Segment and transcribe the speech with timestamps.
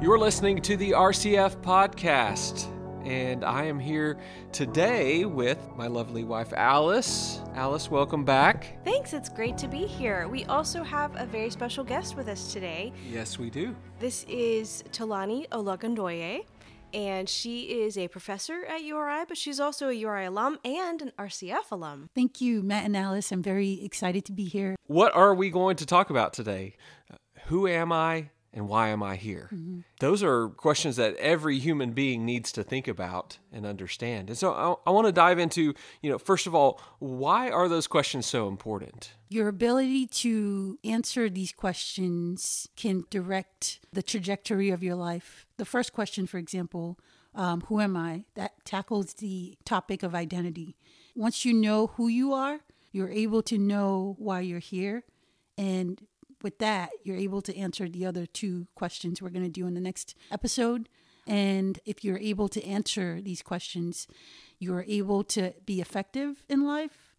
[0.00, 2.66] You're listening to the RCF podcast,
[3.06, 4.18] and I am here
[4.50, 7.40] today with my lovely wife, Alice.
[7.54, 8.78] Alice, welcome back.
[8.84, 10.26] Thanks, it's great to be here.
[10.28, 12.92] We also have a very special guest with us today.
[13.10, 13.76] Yes, we do.
[13.98, 16.46] This is Tolani Olagundoye,
[16.94, 21.12] and she is a professor at URI, but she's also a URI alum and an
[21.18, 22.08] RCF alum.
[22.14, 23.30] Thank you, Matt and Alice.
[23.30, 24.76] I'm very excited to be here.
[24.86, 26.76] What are we going to talk about today?
[27.46, 28.30] Who am I?
[28.54, 29.50] And why am I here?
[29.52, 29.80] Mm-hmm.
[29.98, 34.30] Those are questions that every human being needs to think about and understand.
[34.30, 37.68] And so I, I, want to dive into, you know, first of all, why are
[37.68, 39.14] those questions so important?
[39.28, 45.46] Your ability to answer these questions can direct the trajectory of your life.
[45.56, 46.98] The first question, for example,
[47.34, 48.24] um, who am I?
[48.36, 50.76] That tackles the topic of identity.
[51.16, 52.60] Once you know who you are,
[52.92, 55.02] you're able to know why you're here
[55.56, 56.06] and
[56.44, 59.74] with that, you're able to answer the other two questions we're going to do in
[59.74, 60.88] the next episode.
[61.26, 64.06] And if you're able to answer these questions,
[64.58, 67.14] you're able to be effective in life.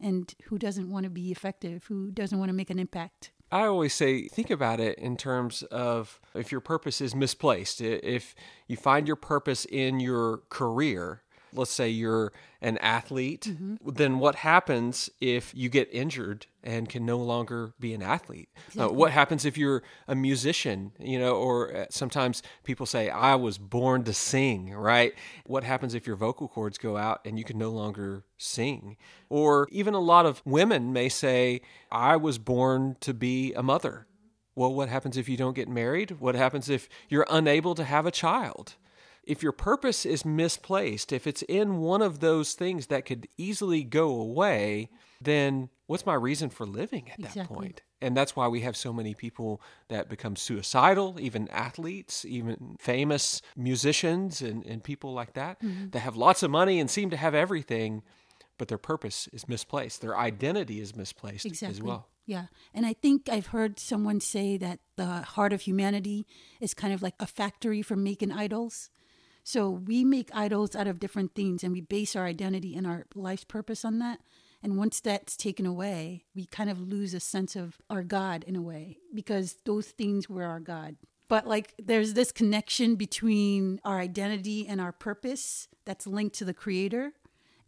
[0.00, 1.84] And who doesn't want to be effective?
[1.84, 3.30] Who doesn't want to make an impact?
[3.50, 8.34] I always say, think about it in terms of if your purpose is misplaced, if
[8.66, 11.22] you find your purpose in your career,
[11.56, 13.76] let's say you're an athlete, mm-hmm.
[13.88, 18.48] then what happens if you get injured and can no longer be an athlete?
[18.56, 18.84] Uh, exactly.
[18.84, 23.34] Uh, what happens if you're a musician, you know, or uh, sometimes people say, I
[23.34, 25.12] was born to sing, right?
[25.44, 28.96] What happens if your vocal cords go out and you can no longer sing?
[29.28, 31.60] Or even a lot of women may say,
[31.90, 34.06] I was born to be a mother.
[34.54, 36.16] Well, what happens if you don't get married?
[36.18, 38.76] What happens if you're unable to have a child?
[39.26, 43.82] If your purpose is misplaced, if it's in one of those things that could easily
[43.82, 44.88] go away,
[45.20, 47.42] then what's my reason for living at exactly.
[47.42, 47.82] that point?
[48.00, 53.42] And that's why we have so many people that become suicidal, even athletes, even famous
[53.56, 55.90] musicians and, and people like that, mm-hmm.
[55.90, 58.02] that have lots of money and seem to have everything,
[58.58, 60.02] but their purpose is misplaced.
[60.02, 61.76] Their identity is misplaced exactly.
[61.76, 62.08] as well.
[62.26, 62.46] Yeah.
[62.74, 66.26] And I think I've heard someone say that the heart of humanity
[66.60, 68.90] is kind of like a factory for making idols.
[69.46, 73.06] So we make idols out of different things and we base our identity and our
[73.14, 74.18] life's purpose on that.
[74.60, 78.56] And once that's taken away, we kind of lose a sense of our God in
[78.56, 80.96] a way because those things were our God.
[81.28, 86.52] But like there's this connection between our identity and our purpose that's linked to the
[86.52, 87.12] creator.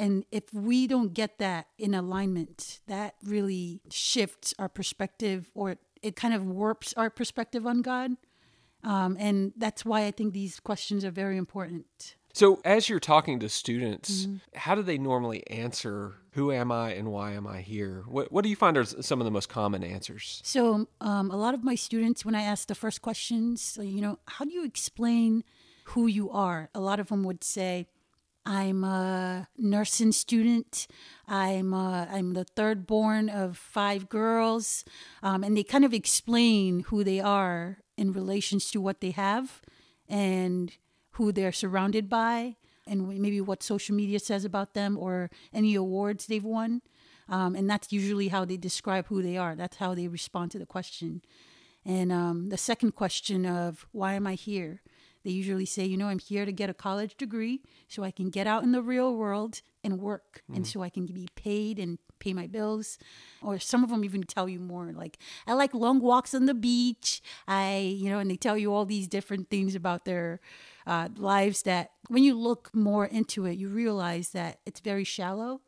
[0.00, 6.16] And if we don't get that in alignment, that really shifts our perspective or it
[6.16, 8.16] kind of warps our perspective on God.
[8.84, 12.16] Um, and that's why I think these questions are very important.
[12.34, 14.36] So, as you're talking to students, mm-hmm.
[14.54, 18.04] how do they normally answer, Who am I and why am I here?
[18.06, 20.40] What, what do you find are some of the most common answers?
[20.44, 24.18] So, um, a lot of my students, when I ask the first questions, you know,
[24.26, 25.42] how do you explain
[25.86, 26.70] who you are?
[26.74, 27.88] A lot of them would say,
[28.46, 30.86] I'm a nursing student.
[31.26, 34.84] I'm a, I'm the third born of five girls,
[35.22, 39.60] um, and they kind of explain who they are in relations to what they have
[40.08, 40.72] and
[41.12, 46.26] who they're surrounded by and maybe what social media says about them or any awards
[46.26, 46.80] they've won.
[47.28, 49.54] Um, and that's usually how they describe who they are.
[49.54, 51.22] That's how they respond to the question.
[51.84, 54.80] And um, the second question of why am I here?
[55.28, 58.30] They usually say, you know, I'm here to get a college degree so I can
[58.30, 60.56] get out in the real world and work, mm.
[60.56, 62.96] and so I can be paid and pay my bills.
[63.42, 66.54] Or some of them even tell you more, like I like long walks on the
[66.54, 67.20] beach.
[67.46, 70.40] I, you know, and they tell you all these different things about their
[70.86, 75.60] uh, lives that when you look more into it, you realize that it's very shallow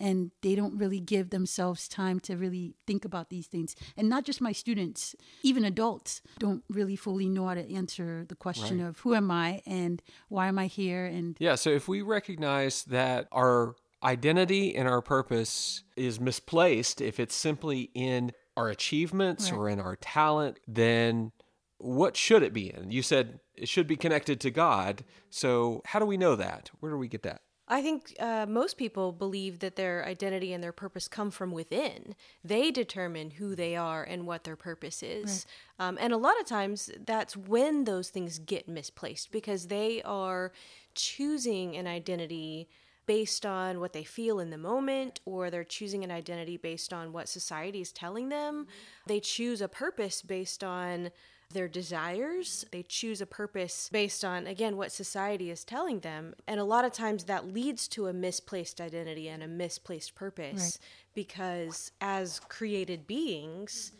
[0.00, 3.74] and they don't really give themselves time to really think about these things.
[3.96, 8.36] And not just my students, even adults don't really fully know how to answer the
[8.36, 8.88] question right.
[8.88, 12.84] of who am I and why am I here and Yeah, so if we recognize
[12.84, 19.58] that our identity and our purpose is misplaced if it's simply in our achievements right.
[19.58, 21.32] or in our talent, then
[21.78, 22.90] what should it be in?
[22.90, 25.04] You said it should be connected to God.
[25.30, 26.70] So, how do we know that?
[26.80, 27.42] Where do we get that?
[27.70, 32.14] I think uh, most people believe that their identity and their purpose come from within.
[32.42, 35.46] They determine who they are and what their purpose is.
[35.78, 35.86] Right.
[35.86, 40.52] Um, and a lot of times that's when those things get misplaced because they are
[40.94, 42.68] choosing an identity
[43.06, 47.10] based on what they feel in the moment, or they're choosing an identity based on
[47.12, 48.66] what society is telling them.
[49.06, 51.10] They choose a purpose based on
[51.50, 52.64] their desires.
[52.72, 56.34] They choose a purpose based on, again, what society is telling them.
[56.46, 60.78] And a lot of times that leads to a misplaced identity and a misplaced purpose
[60.80, 61.14] right.
[61.14, 63.92] because as created beings,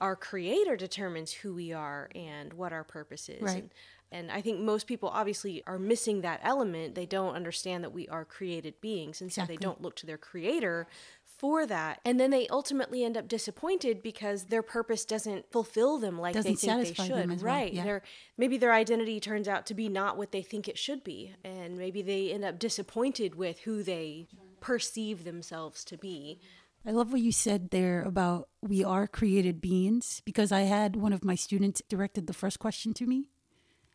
[0.00, 3.42] our creator determines who we are and what our purpose is.
[3.42, 3.62] Right.
[3.62, 3.70] And,
[4.12, 6.94] and I think most people obviously are missing that element.
[6.94, 9.56] They don't understand that we are created beings, and so Exactly.
[9.56, 10.86] they don't look to their creator
[11.44, 12.00] for that.
[12.06, 16.52] And then they ultimately end up disappointed because their purpose doesn't fulfill them like Doesn't
[16.52, 17.14] they think they should.
[17.14, 17.70] them as well, right.
[17.70, 17.84] yeah.
[17.84, 18.02] Their
[18.38, 21.34] maybe their identity turns out to be not what they think it should be.
[21.44, 24.26] And maybe they end up disappointed with who they
[24.62, 26.40] perceive themselves to be.
[26.86, 31.12] I love what you said there about we are created beings because I had one
[31.12, 33.28] of my students directed the first question to me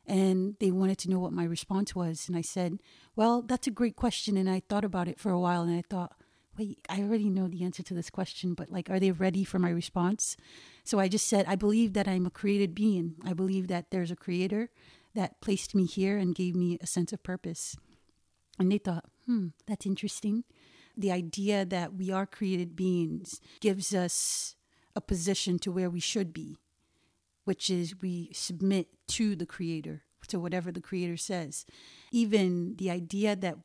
[0.06, 2.28] and they wanted to know what my response was.
[2.28, 2.78] And I said,
[3.16, 4.38] Well, that's a great question.
[4.38, 6.14] And I thought about it for a while and I thought,
[6.60, 9.60] Wait, I already know the answer to this question, but like, are they ready for
[9.60, 10.36] my response?
[10.84, 13.16] So I just said, I believe that I'm a created being.
[13.26, 14.70] I believe that there's a creator
[15.16, 17.78] that placed me here and gave me a sense of purpose.
[18.60, 20.44] And they thought, hmm, that's interesting.
[20.98, 24.58] The idea that we are created beings gives us
[24.98, 26.58] a position to where we should be,
[27.46, 31.66] which is we submit to the Creator, to whatever the Creator says.
[32.12, 33.60] Even the idea that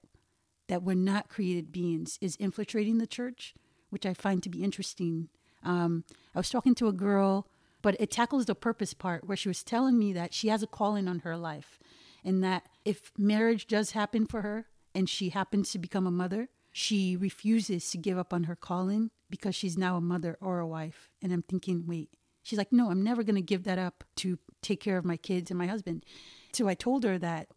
[0.69, 3.55] that we're not created beings is infiltrating the church,
[3.91, 5.29] which I find to be interesting.
[5.63, 7.47] Um, I was talking to a girl,
[7.83, 10.67] but it tackles the purpose part where she was telling me that she has a
[10.67, 11.79] calling on her life,
[12.25, 16.49] and that if marriage does happen for her and she happens to become a mother,
[16.73, 20.67] she refuses to give up on her calling because she's now a mother or a
[20.67, 21.11] wife.
[21.23, 22.09] And I'm thinking, wait,
[22.43, 25.17] she's like, no, I'm never going to give that up to take care of my
[25.17, 26.05] kids and my husband.
[26.53, 27.49] So I told her that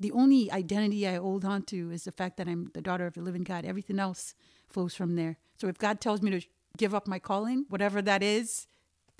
[0.00, 3.14] the only identity I hold on to is the fact that I'm the daughter of
[3.14, 3.64] the living God.
[3.64, 4.34] Everything else
[4.68, 5.38] flows from there.
[5.56, 6.46] So if God tells me to
[6.76, 8.66] give up my calling, whatever that is,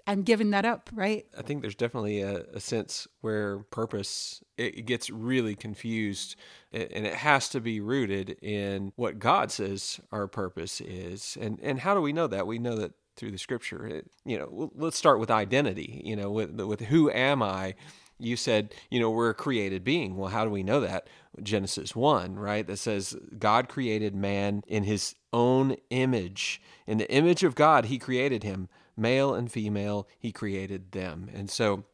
[0.08, 1.26] I'm giving that up, right?
[1.36, 6.36] I think there's definitely a, a sense where purpose it, gets really confused,
[6.72, 11.36] and it has to be rooted in what God says our purpose is.
[11.38, 12.46] And and how do we know that?
[12.46, 13.86] We know that through the Scripture.
[13.86, 16.00] It, you know, let's start with identity.
[16.02, 17.74] You know, with with who am I?
[18.18, 20.16] You said, you know, we're a created being.
[20.16, 21.08] Well, how do we know that?
[21.42, 22.66] Genesis 1, right?
[22.66, 26.60] That says God created man in his own image.
[26.86, 28.68] In the image of God, he created him.
[28.96, 31.30] Male and female, he created them.
[31.32, 31.84] And so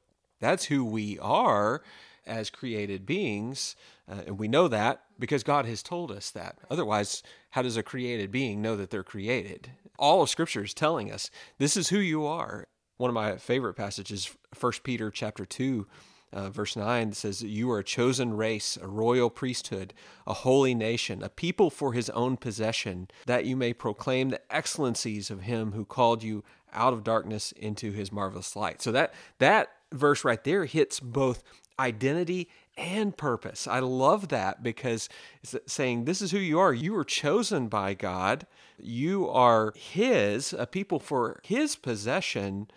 [0.40, 1.82] that's who we are
[2.26, 3.76] as created beings.
[4.10, 6.56] Uh, and we know that because God has told us that.
[6.70, 9.70] Otherwise, how does a created being know that they're created?
[9.98, 12.66] All of Scripture is telling us this is who you are.
[12.96, 15.86] One of my favorite passages, 1 Peter chapter 2,
[16.34, 19.94] uh, verse 9 says, You are a chosen race, a royal priesthood,
[20.26, 25.30] a holy nation, a people for his own possession, that you may proclaim the excellencies
[25.30, 26.42] of him who called you
[26.72, 28.82] out of darkness into his marvelous light.
[28.82, 31.42] So that that verse right there hits both
[31.78, 33.68] identity and purpose.
[33.68, 35.08] I love that because
[35.42, 36.72] it's saying this is who you are.
[36.72, 38.46] You were chosen by God.
[38.78, 42.68] You are his, a people for his possession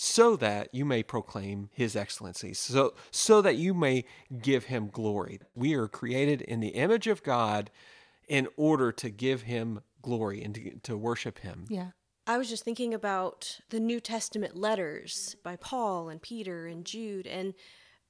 [0.00, 4.04] so that you may proclaim his excellencies so so that you may
[4.40, 7.70] give him glory we are created in the image of god
[8.28, 11.90] in order to give him glory and to, to worship him Yeah.
[12.28, 17.26] I was just thinking about the New Testament letters by Paul and Peter and Jude,
[17.26, 17.54] and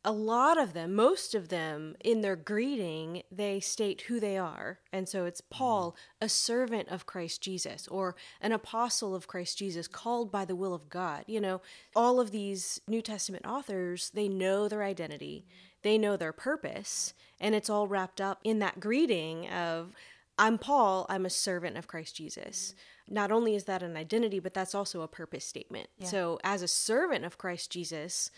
[0.04, 4.78] a lot of them, most of them, in their greeting, they state who they are.
[4.92, 5.50] And so it's mm.
[5.50, 10.56] Paul, a servant of Christ Jesus, or an apostle of Christ Jesus, called by the
[10.56, 11.24] will of God.
[11.26, 11.60] You know,
[11.96, 15.44] all of these New Testament authors, they know their identity,
[15.82, 19.92] they know their purpose, and it's all wrapped up in that greeting of,
[20.38, 22.74] I'm Paul, I'm a servant of Christ Jesus.
[23.08, 25.88] Not only is that an identity, but that's also a purpose statement.
[26.04, 28.30] So, as a servant of Christ Jesus,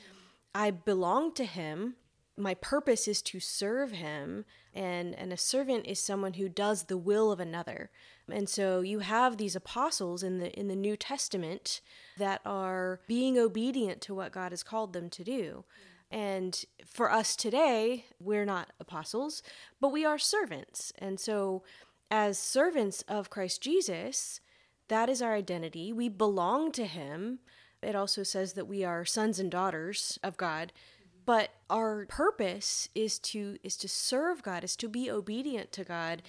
[0.55, 1.97] I belong to him.
[2.37, 6.97] My purpose is to serve him, and, and a servant is someone who does the
[6.97, 7.91] will of another.
[8.31, 11.81] And so you have these apostles in the in the New Testament
[12.17, 15.65] that are being obedient to what God has called them to do.
[16.11, 19.43] And for us today, we're not apostles,
[19.81, 20.93] but we are servants.
[20.99, 21.63] And so,
[22.11, 24.41] as servants of Christ Jesus,
[24.89, 25.93] that is our identity.
[25.93, 27.39] We belong to Him.
[27.83, 30.73] It also says that we are sons and daughters of God.
[31.27, 36.23] But our purpose is to is to serve God, is to be obedient to God.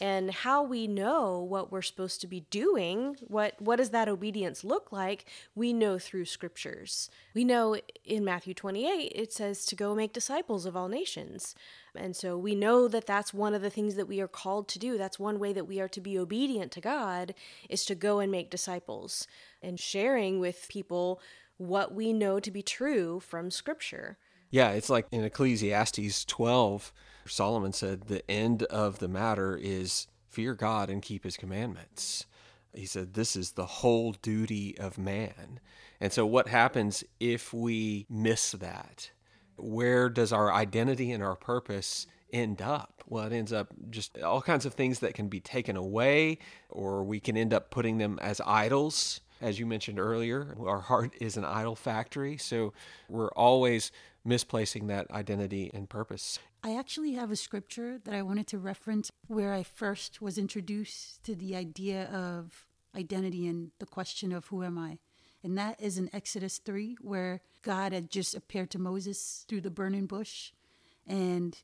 [0.00, 4.64] And how we know what we're supposed to be doing, what what does that obedience
[4.64, 5.26] look like?
[5.54, 7.10] We know through scriptures.
[7.34, 11.54] We know in Matthew 28 it says to go make disciples of all nations.
[11.98, 14.78] And so we know that that's one of the things that we are called to
[14.78, 14.96] do.
[14.96, 17.34] That's one way that we are to be obedient to God
[17.68, 19.26] is to go and make disciples
[19.62, 21.20] and sharing with people
[21.56, 24.16] what we know to be true from scripture.
[24.50, 26.92] Yeah, it's like in Ecclesiastes 12,
[27.26, 32.26] Solomon said, The end of the matter is fear God and keep his commandments.
[32.72, 35.60] he said, This is the whole duty of man.
[36.00, 39.10] And so, what happens if we miss that?
[39.58, 43.02] Where does our identity and our purpose end up?
[43.06, 46.38] Well, it ends up just all kinds of things that can be taken away,
[46.68, 49.20] or we can end up putting them as idols.
[49.40, 52.36] As you mentioned earlier, our heart is an idol factory.
[52.36, 52.72] So,
[53.08, 53.92] we're always
[54.24, 56.38] misplacing that identity and purpose.
[56.62, 61.22] I actually have a scripture that I wanted to reference where I first was introduced
[61.24, 64.98] to the idea of identity and the question of who am I.
[65.42, 69.70] And that is in Exodus 3, where God had just appeared to Moses through the
[69.70, 70.52] burning bush.
[71.06, 71.56] And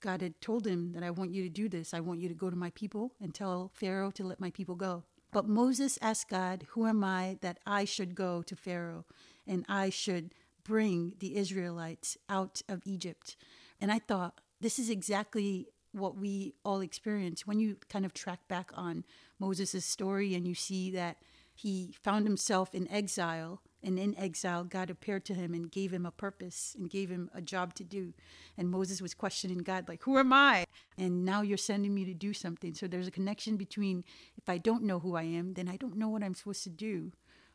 [0.00, 1.94] God had told him that I want you to do this.
[1.94, 4.74] I want you to go to my people and tell Pharaoh to let my people
[4.74, 5.04] go.
[5.32, 9.04] But Moses asked God, Who am I that I should go to Pharaoh
[9.46, 13.36] and I should bring the Israelites out of Egypt?
[13.80, 18.40] And I thought, this is exactly what we all experience when you kind of track
[18.48, 19.04] back on
[19.38, 21.16] Moses' story and you see that
[21.56, 23.62] he found himself in exile.
[23.82, 27.30] And in exile, God appeared to him and gave him a purpose and gave him
[27.32, 28.14] a job to do.
[28.58, 30.66] And Moses was questioning God, like, Who am I?
[30.98, 32.74] And now you're sending me to do something.
[32.74, 34.04] So there's a connection between
[34.36, 36.70] if I don't know who I am, then I don't know what I'm supposed to
[36.70, 37.12] do.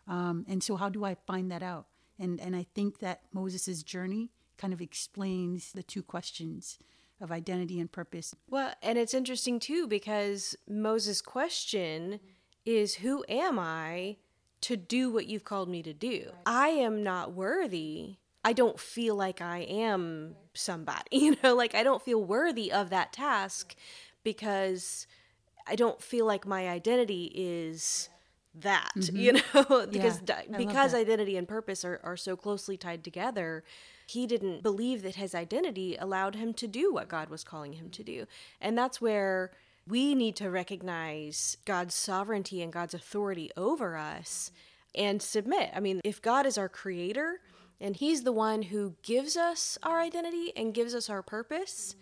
[0.08, 1.88] Um, and so, how do I find that out?
[2.17, 6.79] And, and I think that Moses' journey kind of explains the two questions
[7.20, 8.34] of identity and purpose.
[8.50, 12.20] Well, and it's interesting too because Moses' question
[12.65, 14.18] is Who am I
[14.62, 16.32] to do what you've called me to do?
[16.46, 18.18] I am not worthy.
[18.44, 22.89] I don't feel like I am somebody, you know, like I don't feel worthy of
[22.89, 23.75] that task
[24.24, 25.08] because
[25.68, 28.10] I don't feel like my identity is
[28.53, 29.15] that mm-hmm.
[29.15, 33.63] you know because yeah, because identity and purpose are, are so closely tied together
[34.08, 37.89] he didn't believe that his identity allowed him to do what god was calling him
[37.89, 38.25] to do
[38.60, 39.51] and that's where
[39.88, 44.51] we need to recognize god's sovereignty and god's authority over us
[44.95, 47.39] and submit i mean if god is our creator
[47.79, 51.95] and he's the one who gives us our identity and gives us our purpose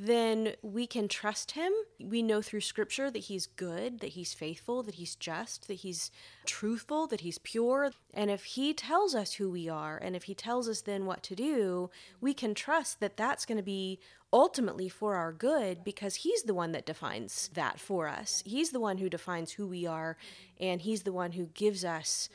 [0.00, 1.72] then we can trust him.
[2.00, 6.12] We know through scripture that he's good, that he's faithful, that he's just, that he's
[6.46, 7.90] truthful, that he's pure.
[8.14, 11.24] And if he tells us who we are, and if he tells us then what
[11.24, 13.98] to do, we can trust that that's going to be
[14.32, 18.42] ultimately for our good because he's the one that defines that for us.
[18.44, 20.16] He's the one who defines who we are,
[20.60, 22.28] and he's the one who gives us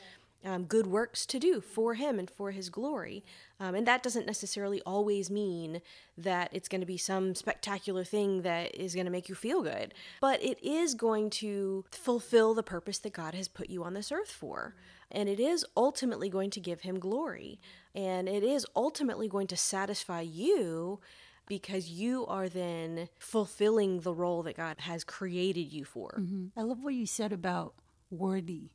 [0.44, 3.24] um, good works to do for Him and for His glory.
[3.58, 5.80] Um, and that doesn't necessarily always mean
[6.18, 9.62] that it's going to be some spectacular thing that is going to make you feel
[9.62, 13.94] good, but it is going to fulfill the purpose that God has put you on
[13.94, 14.74] this earth for.
[15.10, 17.58] And it is ultimately going to give Him glory.
[17.94, 21.00] And it is ultimately going to satisfy you
[21.46, 26.16] because you are then fulfilling the role that God has created you for.
[26.18, 26.58] Mm-hmm.
[26.58, 27.74] I love what you said about
[28.10, 28.70] worthy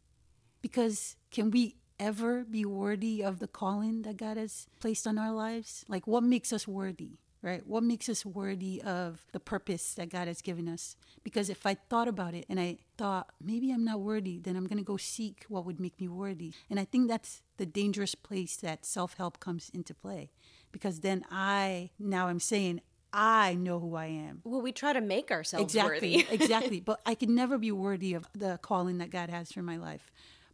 [0.61, 5.31] because can we ever be worthy of the calling that God has placed on our
[5.31, 5.83] lives?
[5.87, 7.65] Like, what makes us worthy, right?
[7.67, 10.95] What makes us worthy of the purpose that God has given us?
[11.23, 14.67] Because if I thought about it and I thought, maybe I'm not worthy, then I'm
[14.67, 16.53] going to go seek what would make me worthy.
[16.69, 20.31] And I think that's the dangerous place that self help comes into play.
[20.71, 24.41] Because then I, now I'm saying, I know who I am.
[24.43, 26.27] Well, we try to make ourselves exactly, worthy.
[26.31, 26.79] exactly.
[26.79, 30.11] But I can never be worthy of the calling that God has for my life.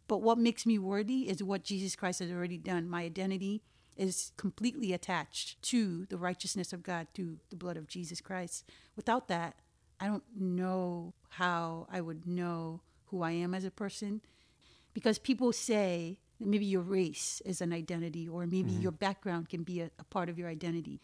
[0.08, 2.88] But what makes me worthy is what Jesus Christ has already done.
[2.88, 3.62] My identity
[3.96, 8.64] is completely attached to the righteousness of God through the blood of Jesus Christ.
[8.94, 9.56] Without that,
[10.00, 14.20] I don't know how I would know who I am as a person.
[14.92, 18.82] Because people say maybe your race is an identity, or maybe mm-hmm.
[18.82, 21.00] your background can be a, a part of your identity.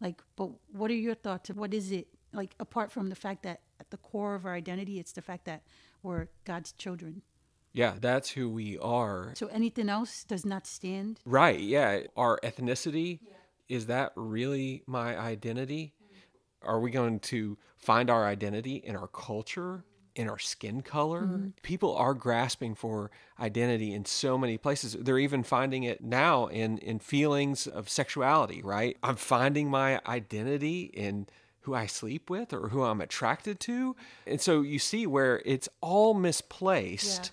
[0.00, 1.50] Like, but what are your thoughts?
[1.50, 2.08] What is it?
[2.32, 5.44] Like, apart from the fact that at the core of our identity, it's the fact
[5.46, 5.62] that
[6.02, 7.22] we're God's children.
[7.72, 9.32] Yeah, that's who we are.
[9.34, 11.20] So anything else does not stand?
[11.24, 12.00] Right, yeah.
[12.16, 13.32] Our ethnicity, yeah.
[13.68, 15.94] is that really my identity?
[16.02, 16.68] Mm-hmm.
[16.68, 19.84] Are we going to find our identity in our culture,
[20.18, 21.22] in our skin color?
[21.22, 21.48] Mm-hmm.
[21.62, 24.96] People are grasping for identity in so many places.
[24.98, 28.96] They're even finding it now in, in feelings of sexuality, right?
[29.02, 31.28] I'm finding my identity in
[31.60, 33.94] who I sleep with or who I'm attracted to.
[34.26, 37.26] And so you see where it's all misplaced.
[37.26, 37.30] Yeah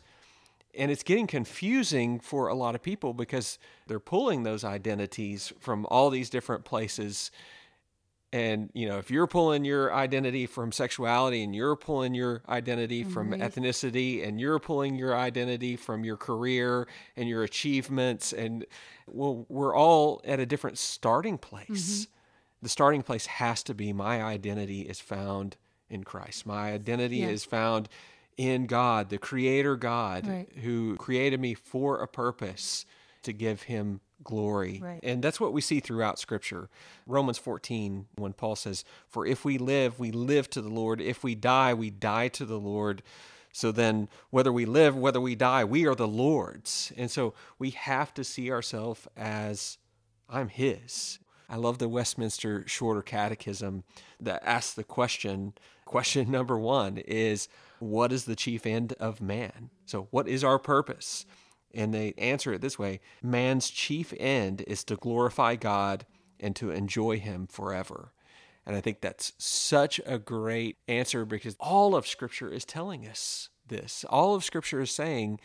[0.77, 5.86] and it's getting confusing for a lot of people because they're pulling those identities from
[5.89, 7.32] all these different places
[8.36, 13.04] and you know if you're pulling your identity from sexuality and you're pulling your identity
[13.04, 13.42] from mm-hmm.
[13.42, 18.65] ethnicity and you're pulling your identity from your career and your achievements and
[19.08, 22.12] well we're all at a different starting place mm-hmm.
[22.62, 25.56] the starting place has to be my identity is found
[25.89, 27.30] in Christ my identity yeah.
[27.30, 27.88] is found
[28.38, 30.50] in God, the creator God Right.
[30.62, 32.86] who created me for a purpose
[33.24, 34.79] to give him glory.
[34.84, 35.00] Right.
[35.03, 36.69] And that's what we see throughout scripture.
[37.07, 41.01] Romans 14, when Paul says, For if we live, we live to the Lord.
[41.01, 43.03] If we die, we die to the Lord.
[43.51, 46.91] So then, whether we live, whether we die, we are the Lord's.
[46.98, 49.77] And so we have to see ourselves as
[50.29, 51.19] I'm His.
[51.48, 53.84] I love the Westminster Shorter Catechism
[54.19, 55.53] that asks the question.
[55.86, 57.48] Question number one is
[57.79, 59.69] What is the chief end of man?
[59.86, 61.25] So, what is our purpose?
[61.75, 66.05] And they answer it this way Man's chief end is to glorify God
[66.39, 68.13] and to enjoy Him forever.
[68.65, 73.50] And I think that's such a great answer because all of Scripture is telling us
[73.67, 74.03] this.
[74.10, 75.39] All of Scripture is saying,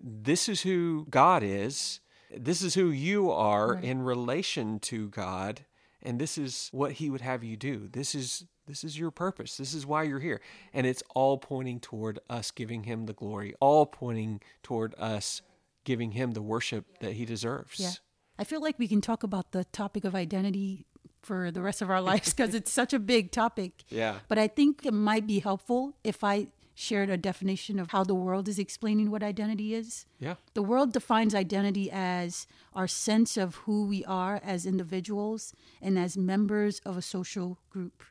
[0.00, 2.00] this is who God is.
[2.34, 3.84] This is who you are mm-hmm.
[3.84, 5.64] in relation to God,
[6.02, 7.88] and this is what He would have you do.
[7.90, 9.56] This is this is your purpose.
[9.56, 10.40] This is why you're here,
[10.74, 13.54] and it's all pointing toward us giving Him the glory.
[13.60, 15.40] All pointing toward us
[15.86, 17.80] giving Him the worship that He deserves.
[17.80, 17.92] Yeah.
[18.38, 20.84] I feel like we can talk about the topic of identity
[21.22, 23.84] for the rest of our lives because it's such a big topic.
[23.88, 24.16] Yeah.
[24.28, 28.14] But I think it might be helpful if I shared a definition of how the
[28.14, 30.04] world is explaining what identity is.
[30.18, 30.34] Yeah.
[30.52, 36.18] The world defines identity as our sense of who we are as individuals and as
[36.18, 38.02] members of a social group.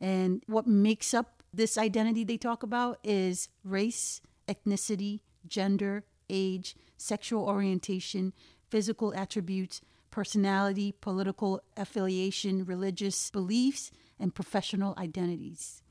[0.00, 7.44] And what makes up this identity they talk about is race, ethnicity, gender, age, sexual
[7.44, 8.32] orientation,
[8.68, 9.80] physical attributes,
[10.10, 15.82] personality, political affiliation, religious beliefs, and professional identities.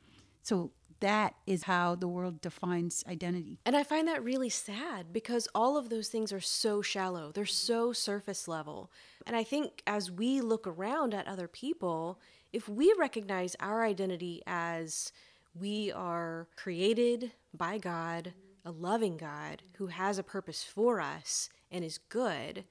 [0.44, 3.60] So that is how the world defines identity.
[3.66, 7.32] And I find that really sad because all of those things are so shallow.
[7.32, 8.92] They're so surface level.
[9.26, 12.20] And I think as we look around at other people,
[12.52, 15.12] if we recognize our identity as
[15.60, 18.34] we are created by God,
[18.68, 22.66] a loving God who has a purpose for us and is good,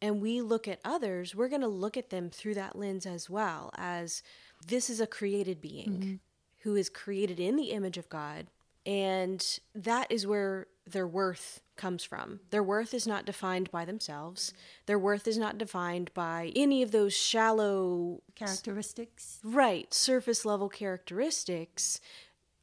[0.00, 3.30] and we look at others, we're going to look at them through that lens as
[3.30, 4.24] well as
[4.66, 6.14] this is a created being mm-hmm.
[6.62, 8.48] who is created in the image of God.
[8.84, 12.40] And that is where their worth comes from.
[12.50, 14.52] Their worth is not defined by themselves.
[14.86, 19.38] Their worth is not defined by any of those shallow, Characteristics.
[19.44, 22.00] right, surface level characteristics.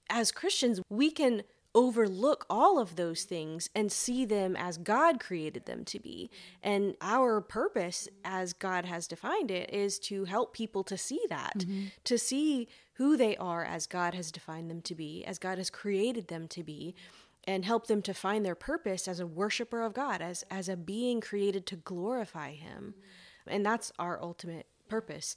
[0.10, 1.43] As Christians, we can
[1.75, 6.29] overlook all of those things and see them as God created them to be.
[6.63, 11.60] And our purpose, as God has defined it, is to help people to see that,
[11.60, 11.86] mm-hmm.
[12.03, 15.69] to see who they are as God has defined them to be, as God has
[15.69, 16.95] created them to be.
[17.47, 20.75] And help them to find their purpose as a worshiper of God, as, as a
[20.77, 22.93] being created to glorify Him.
[23.47, 25.36] And that's our ultimate purpose.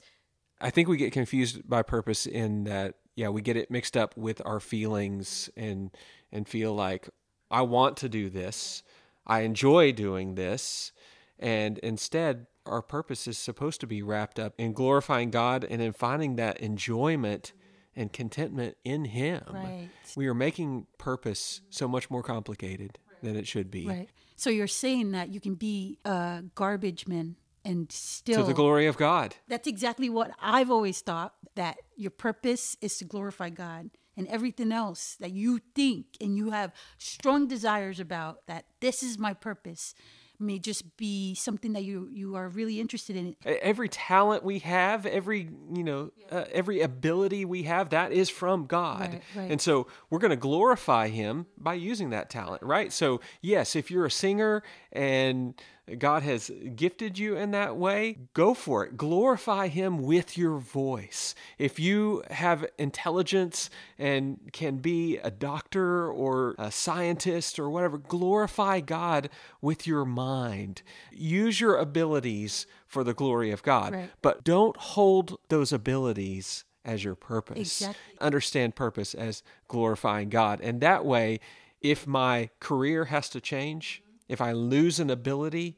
[0.61, 4.15] I think we get confused by purpose in that yeah, we get it mixed up
[4.17, 5.91] with our feelings and
[6.31, 7.09] and feel like
[7.51, 8.83] I want to do this.
[9.25, 10.91] I enjoy doing this.
[11.39, 15.93] And instead, our purpose is supposed to be wrapped up in glorifying God and in
[15.93, 17.53] finding that enjoyment
[17.95, 19.43] and contentment in him.
[19.51, 19.89] Right.
[20.15, 23.87] We are making purpose so much more complicated than it should be.
[23.87, 24.09] Right.
[24.35, 28.87] So you're saying that you can be a garbage man and still To the glory
[28.87, 29.35] of God.
[29.47, 34.71] That's exactly what I've always thought that your purpose is to glorify God and everything
[34.71, 39.93] else that you think and you have strong desires about that this is my purpose
[40.39, 43.33] may just be something that you you are really interested in.
[43.45, 48.65] every talent we have every you know uh, every ability we have that is from
[48.65, 49.51] god Right, right.
[49.51, 53.89] and so we're going to glorify him by using that talent right so yes if
[53.89, 55.53] you're a singer and
[55.99, 61.35] god has gifted you in that way go for it glorify him with your voice
[61.57, 68.79] if you have intelligence and can be a doctor or a scientist or whatever glorify
[68.79, 69.29] god
[69.61, 73.93] with your mind use your abilities for the glory of God.
[73.93, 74.09] Right.
[74.21, 77.81] But don't hold those abilities as your purpose.
[77.81, 78.17] Exactly.
[78.21, 80.61] Understand purpose as glorifying God.
[80.61, 81.39] And that way,
[81.81, 85.77] if my career has to change, if I lose an ability,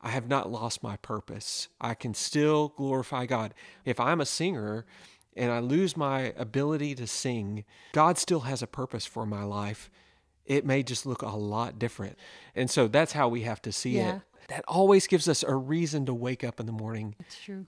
[0.00, 1.68] I have not lost my purpose.
[1.80, 3.54] I can still glorify God.
[3.84, 4.86] If I'm a singer
[5.36, 9.90] and I lose my ability to sing, God still has a purpose for my life.
[10.46, 12.16] It may just look a lot different.
[12.54, 14.16] And so that's how we have to see Yeah.
[14.16, 14.22] it.
[14.48, 17.14] That always gives us a reason to wake up in the morning,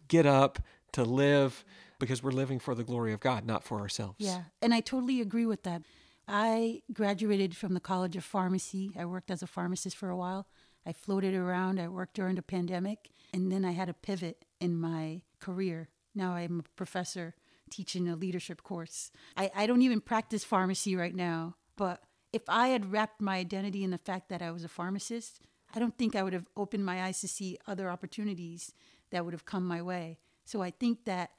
[0.09, 0.61] get up,
[0.93, 1.63] to live,
[1.99, 4.17] because we're living for the glory of God, not for ourselves.
[4.19, 5.83] Yeah, and I totally agree with that.
[6.29, 8.93] I graduated from the College of Pharmacy.
[8.99, 10.47] I worked as a pharmacist for a while.
[10.87, 11.81] I floated around.
[11.81, 15.89] I worked during the pandemic, and then I had a pivot in my career.
[16.15, 17.35] Now I'm a professor
[17.71, 19.11] teaching a leadership course.
[19.37, 22.03] I, I don't even practice pharmacy right now, but
[22.33, 25.41] if I had wrapped my identity in the fact that I was a pharmacist,
[25.75, 28.73] I don't think I would have opened my eyes to see other opportunities
[29.11, 30.19] that would have come my way.
[30.45, 31.31] So I think that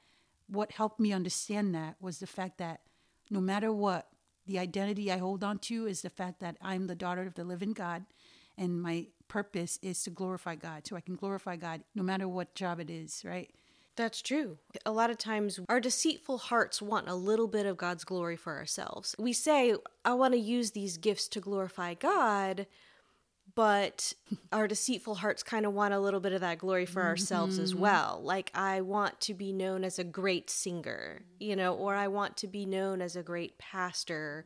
[0.46, 2.80] what helped me understand that was the fact that
[3.30, 4.08] no matter what,
[4.46, 7.44] the identity I hold on to is the fact that I'm the daughter of the
[7.44, 8.04] living God
[8.58, 10.86] and my purpose is to glorify God.
[10.86, 13.50] So I can glorify God no matter what job it is, right?
[13.96, 14.58] That's true.
[14.86, 18.56] A lot of times, our deceitful hearts want a little bit of God's glory for
[18.56, 19.14] ourselves.
[19.18, 19.74] We say,
[20.04, 22.66] I want to use these gifts to glorify God,
[23.54, 24.12] but
[24.52, 27.72] our deceitful hearts kind of want a little bit of that glory for ourselves as
[27.72, 27.80] Mm-hmm.
[27.82, 28.20] well.
[28.22, 32.36] Like, I want to be known as a great singer, you know, or I want
[32.38, 34.44] to be known as a great pastor.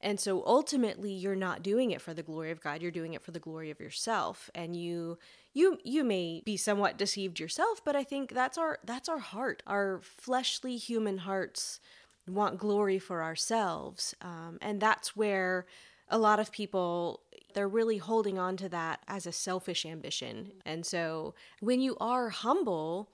[0.00, 3.22] And so ultimately you're not doing it for the glory of God, you're doing it
[3.22, 4.48] for the glory of yourself.
[4.54, 5.18] And you
[5.52, 9.62] you you may be somewhat deceived yourself, but I think that's our that's our heart.
[9.66, 11.80] Our fleshly human hearts
[12.26, 14.14] want glory for ourselves.
[14.22, 15.66] Um, and that's where
[16.08, 17.20] a lot of people
[17.54, 20.52] they're really holding on to that as a selfish ambition.
[20.64, 23.10] And so when you are humble,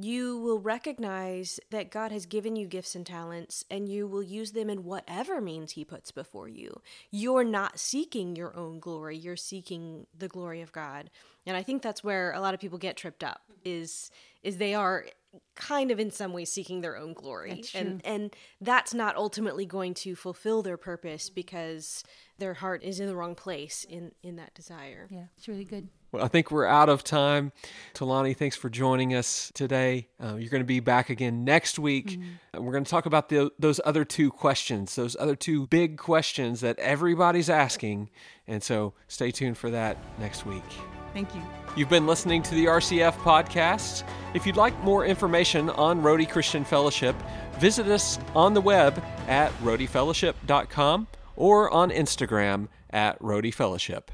[0.00, 4.52] you will recognize that God has given you gifts and talents and you will use
[4.52, 6.80] them in whatever means he puts before you.
[7.10, 11.10] You're not seeking your own glory, you're seeking the glory of God.
[11.46, 14.10] And I think that's where a lot of people get tripped up is
[14.42, 15.06] is they are
[15.56, 17.56] kind of in some ways seeking their own glory.
[17.56, 22.02] That's and and that's not ultimately going to fulfill their purpose because
[22.38, 25.08] their heart is in the wrong place in in that desire.
[25.10, 25.88] Yeah, it's really good.
[26.10, 27.52] Well, I think we're out of time.
[27.92, 30.08] Tolani, thanks for joining us today.
[30.18, 32.18] Uh, you're going to be back again next week.
[32.54, 35.98] And we're going to talk about the, those other two questions, those other two big
[35.98, 38.08] questions that everybody's asking.
[38.46, 40.64] And so stay tuned for that next week.
[41.12, 41.42] Thank you.
[41.76, 44.02] You've been listening to the RCF podcast.
[44.34, 47.14] If you'd like more information on Rhody Christian Fellowship,
[47.58, 54.10] visit us on the web at rhodyfellowship.com or on Instagram at Rhody Fellowship.